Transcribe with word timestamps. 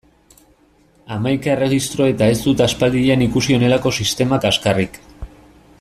Hamaika 1.15 1.51
erregistro 1.55 2.07
eta 2.13 2.31
ez 2.35 2.39
dut 2.47 2.65
aspaldian 2.67 3.25
ikusi 3.27 3.59
honelako 3.59 3.93
sistema 4.01 4.41
kaxkarrik! 4.47 4.99